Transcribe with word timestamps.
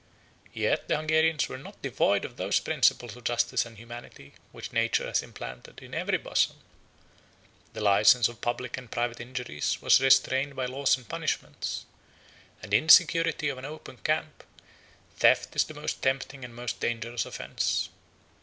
Yet 0.51 0.87
the 0.87 0.95
Hungarians 0.97 1.47
were 1.47 1.59
not 1.59 1.79
devoid 1.83 2.25
of 2.25 2.35
those 2.35 2.59
principles 2.59 3.15
of 3.15 3.23
justice 3.23 3.67
and 3.67 3.77
humanity, 3.77 4.33
which 4.51 4.73
nature 4.73 5.05
has 5.05 5.21
implanted 5.21 5.79
in 5.79 5.93
every 5.93 6.17
bosom. 6.17 6.55
The 7.73 7.81
license 7.81 8.27
of 8.27 8.41
public 8.41 8.77
and 8.79 8.89
private 8.89 9.19
injuries 9.19 9.79
was 9.79 10.01
restrained 10.01 10.55
by 10.55 10.65
laws 10.65 10.97
and 10.97 11.07
punishments; 11.07 11.85
and 12.63 12.73
in 12.73 12.87
the 12.87 12.91
security 12.91 13.47
of 13.47 13.59
an 13.59 13.65
open 13.65 13.97
camp, 13.97 14.43
theft 15.17 15.55
is 15.55 15.65
the 15.65 15.75
most 15.75 16.01
tempting 16.01 16.43
and 16.43 16.55
most 16.55 16.79
dangerous 16.79 17.27
offence. 17.27 17.89